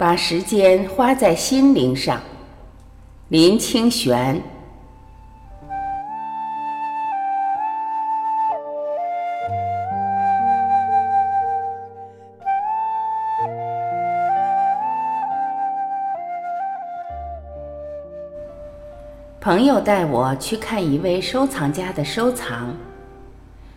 [0.00, 2.22] 把时间花在心灵上。
[3.28, 4.40] 林清玄。
[19.38, 22.74] 朋友带我去看一位收藏家的收藏，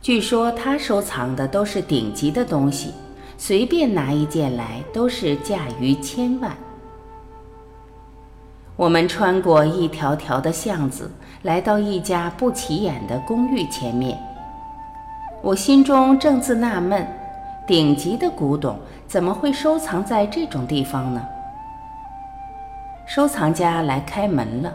[0.00, 2.94] 据说他收藏的都是顶级的东西，
[3.38, 6.56] 随便拿一件来都是价于千万。
[8.76, 11.10] 我们穿过一条条的巷子，
[11.42, 14.18] 来到一家不起眼的公寓前面。
[15.42, 17.06] 我心中正自纳闷：
[17.66, 21.22] 顶级的古董怎么会收藏在这种地方呢？
[23.06, 24.72] 收藏家来开门了。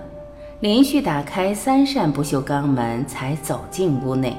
[0.61, 4.37] 连续打开三扇不锈钢门，才走进屋内。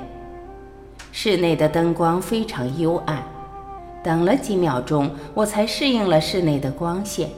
[1.10, 3.20] 室内的灯光非常幽暗，
[4.02, 7.28] 等了几秒钟，我才适应了室内的光线。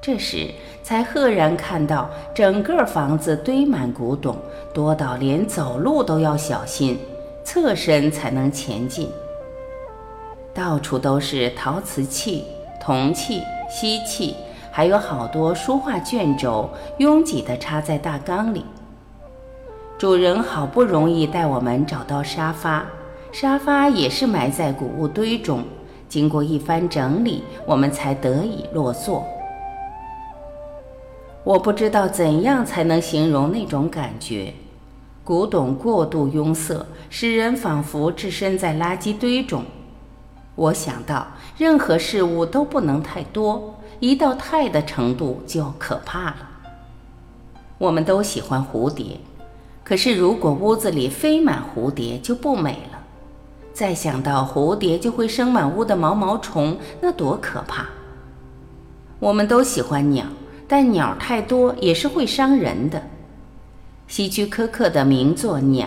[0.00, 0.50] 这时
[0.82, 4.36] 才赫然看到整个房子堆满古董，
[4.72, 6.98] 多到连走路都要小心，
[7.44, 9.10] 侧身才能前进。
[10.54, 12.44] 到处都是陶瓷器、
[12.80, 14.34] 铜器、锡器。
[14.70, 18.62] 还有好多书画卷轴，拥挤地插在大缸里。
[19.96, 22.84] 主人好不容易带我们找到沙发，
[23.32, 25.64] 沙发也是埋在谷物堆中。
[26.08, 29.26] 经过一番整理，我们才得以落座。
[31.44, 34.52] 我不知道怎样才能形容那种感觉：
[35.22, 39.62] 古董过度拥塞，使人仿佛置身在垃圾堆中。
[40.54, 43.74] 我想到，任何事物都不能太多。
[43.98, 46.50] 一到太的程度就可怕了。
[47.78, 49.18] 我们都喜欢蝴蝶，
[49.84, 52.95] 可是如果屋子里飞满蝴蝶就不美了。
[53.76, 57.84] 再想到蝴蝶就会生满屋的毛毛虫，那多可怕！
[59.18, 60.24] 我们都喜欢鸟，
[60.66, 63.02] 但鸟太多也是会伤人的。
[64.08, 65.86] 希区柯克的名作《鸟》，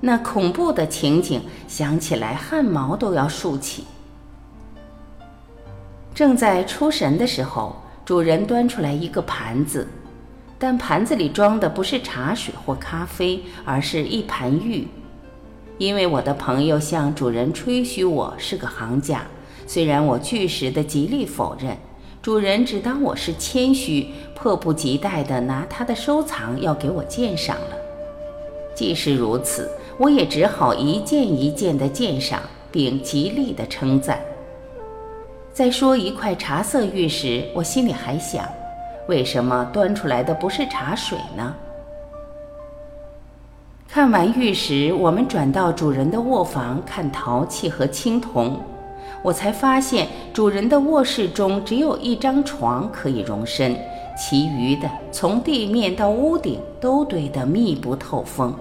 [0.00, 3.84] 那恐怖的情景想起来汗毛都要竖起。
[6.12, 9.86] 正在出神的时候，主人端出来一个盘子，
[10.58, 14.88] 但盘子里装的不是茶水或咖啡，而是一盘玉。
[15.80, 19.22] 因为我的朋友向主人吹嘘我是个行家，
[19.66, 21.74] 虽然我据实的极力否认，
[22.20, 27.76] 主人只当我是谦虚，迫不及待地拿他的收藏要给我鉴赏了。
[28.74, 34.20] 即使如此，我也只好一件一件地鉴赏，并极力地称赞。
[35.50, 38.46] 在说一块茶色玉时，我心里还想：
[39.08, 41.54] 为什么端出来的不是茶水呢？
[43.92, 48.56] 看完玉石，我们转到主人的卧房看陶器和青铜。
[49.20, 53.76] 我才发现，主人的卧室中只有一张床可以容身，
[54.16, 58.54] 其余的从地面到屋顶都堆得密不透风。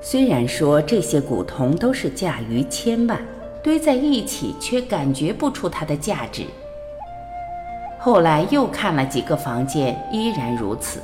[0.00, 3.24] 虽然说这些古铜都是价于千万。
[3.62, 6.42] 堆在一起，却感觉不出它的价值。
[7.98, 11.00] 后来又看了几个房间，依然如此。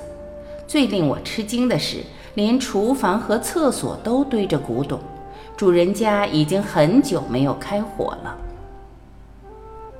[0.67, 1.99] 最令我吃惊的是，
[2.35, 4.99] 连厨房和厕所都堆着古董，
[5.57, 8.37] 主人家已经很久没有开火了。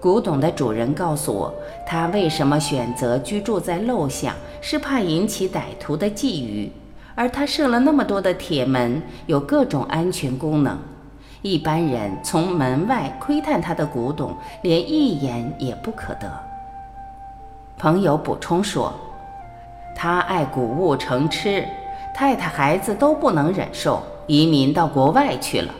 [0.01, 1.55] 古董的主人告诉我，
[1.87, 6.71] 他为什么选择居住在陋巷，是怕引起歹徒的觊觎，
[7.15, 10.77] 而他设了那么多的铁门，有各种安全功能。
[11.43, 16.33] 一般人从门外窥探他的古董，连一眼也不可得。
[17.79, 18.93] 朋友补充说
[19.95, 21.67] ：“他爱古物成痴，
[22.15, 25.75] 太太孩子都不能忍受，移民到国外去了。”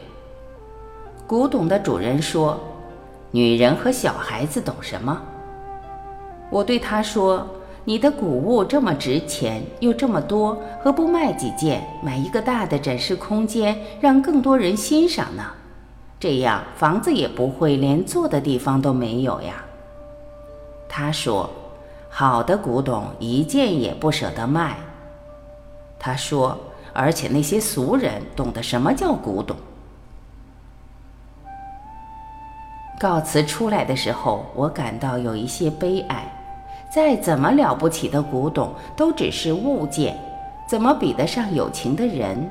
[1.27, 2.59] 古董的主人说
[3.31, 5.21] ：“女人和小孩子懂什么？”
[6.51, 7.47] 我对他说。
[7.85, 15.43] 你的古物这么值钱又这么多，何不卖几件，买一个大的展示空间，让更多人欣赏呢？
[16.21, 19.65] 这样房子也不会连坐的地方都没有呀。
[20.89, 21.51] 他说
[22.09, 24.77] ：“好的古董一件也不舍得卖。”
[26.05, 26.59] 他说
[26.93, 29.57] ：“而且那些俗人懂得什么叫古董。”
[32.99, 36.27] 告辞出来的时候，我感到有一些悲哀。
[36.93, 40.19] 再怎么了不起的古董，都只是物件，
[40.69, 42.51] 怎么比得上有情的人？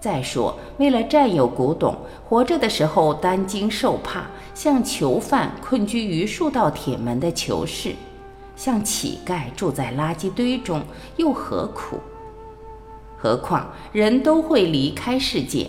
[0.00, 1.96] 再说，为了占有古董，
[2.28, 7.94] 活着的时候担惊受怕，像囚犯困居于数道铁门的囚室，
[8.56, 10.82] 像乞丐住在垃圾堆中，
[11.16, 11.98] 又何苦？
[13.22, 15.68] 何况人都会离开世界，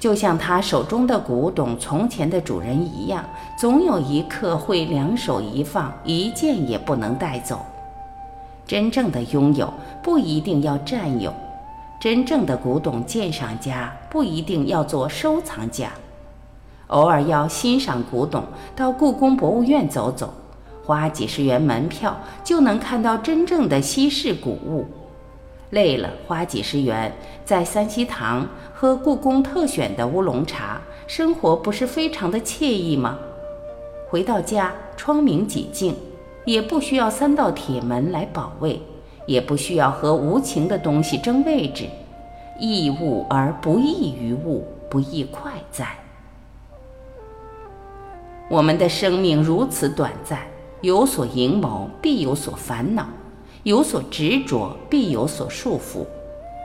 [0.00, 3.24] 就像他手中的古董从前的主人一样，
[3.56, 7.60] 总有一刻会两手一放，一件也不能带走。
[8.66, 11.32] 真正的拥有不一定要占有，
[12.00, 15.90] 真正的古董鉴赏家不一定要做收藏家，
[16.88, 18.42] 偶尔要欣赏古董，
[18.74, 20.34] 到故宫博物院走走，
[20.84, 24.84] 花几十元门票就能看到真正的稀世古物。
[25.72, 27.12] 累了，花几十元
[27.44, 33.18] 在三希堂喝故宫特选的乌龙茶，生活不是非常的惬意吗？
[34.08, 35.94] 回到家，窗明几净。
[36.44, 38.82] 也不需要三道铁门来保卫，
[39.26, 41.86] 也不需要和无情的东西争位置，
[42.58, 45.86] 易物而不易于物，不亦快哉？
[48.50, 50.40] 我们的生命如此短暂，
[50.80, 53.04] 有所营谋，必有所烦恼；
[53.64, 56.04] 有所执着，必有所束缚；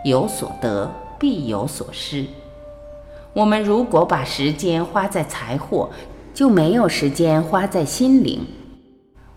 [0.04, 2.26] 有所得，必有所失。
[3.34, 5.92] 我们如果把时间花在财货，
[6.34, 8.44] 就没有时间花在心灵。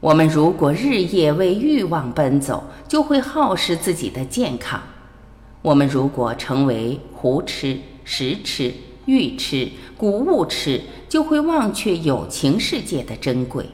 [0.00, 4.80] 我们如果日夜为欲望奔走，就会耗失自己的健康；
[5.60, 8.72] 我们如果成为胡吃、食吃、
[9.04, 9.68] 欲吃、
[9.98, 10.80] 谷物吃，
[11.10, 13.66] 就会忘却友情世界的珍贵。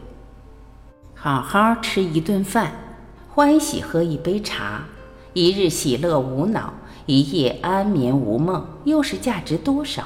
[1.15, 2.73] 好好吃一顿饭，
[3.37, 4.87] 欢喜喝一杯茶，
[5.35, 6.73] 一日喜乐无恼，
[7.05, 10.05] 一夜安眠无梦，又是价值多少？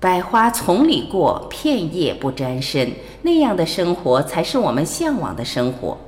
[0.00, 5.98] 百花丛里过，片叶不沾身，那样的生活才是我们向往的生活。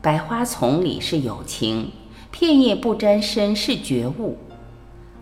[0.00, 1.90] 百花丛里是友情，
[2.30, 4.38] 片叶不沾身是觉悟。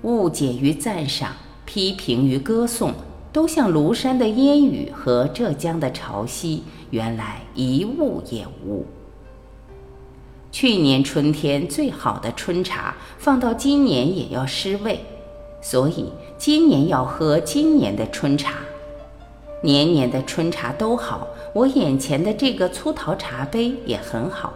[0.02, 1.32] 误解与赞赏，
[1.64, 2.92] 批评与歌颂，
[3.32, 8.86] 都像庐山的烟雨和浙江的潮汐，原来一物也无。
[10.58, 15.04] 去年春天最好的春茶，放到今年也要失味。
[15.60, 18.54] 所以今年要喝今年的春茶，
[19.60, 21.28] 年年的春茶都好。
[21.52, 24.54] 我眼前的这个粗陶茶杯也很好，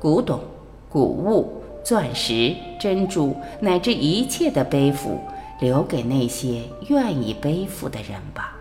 [0.00, 0.40] 古董、
[0.88, 5.20] 古物、钻石、珍珠，乃至一切的背负，
[5.60, 8.56] 留给那些愿意背负的人吧。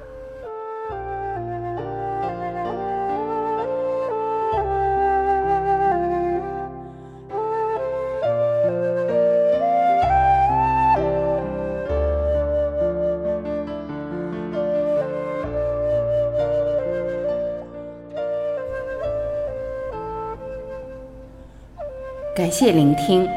[22.36, 23.30] 感谢聆听，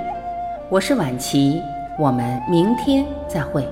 [0.70, 1.60] 我是晚琪，
[1.98, 3.62] 我们明天再会。